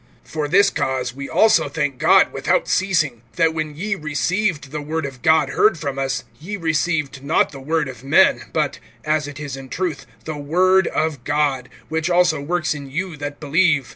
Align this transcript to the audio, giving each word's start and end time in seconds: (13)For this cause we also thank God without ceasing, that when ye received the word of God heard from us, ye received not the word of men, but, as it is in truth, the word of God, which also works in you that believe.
(13)For 0.27 0.49
this 0.49 0.71
cause 0.71 1.13
we 1.13 1.29
also 1.29 1.69
thank 1.69 1.99
God 1.99 2.33
without 2.33 2.67
ceasing, 2.67 3.21
that 3.35 3.53
when 3.53 3.75
ye 3.75 3.93
received 3.93 4.71
the 4.71 4.81
word 4.81 5.05
of 5.05 5.21
God 5.21 5.49
heard 5.49 5.77
from 5.77 5.99
us, 5.99 6.23
ye 6.39 6.57
received 6.57 7.21
not 7.23 7.51
the 7.51 7.59
word 7.59 7.87
of 7.87 8.03
men, 8.03 8.45
but, 8.51 8.79
as 9.05 9.27
it 9.27 9.39
is 9.39 9.55
in 9.55 9.69
truth, 9.69 10.07
the 10.25 10.37
word 10.37 10.87
of 10.87 11.23
God, 11.23 11.69
which 11.87 12.09
also 12.09 12.41
works 12.41 12.73
in 12.73 12.89
you 12.89 13.15
that 13.17 13.39
believe. 13.39 13.89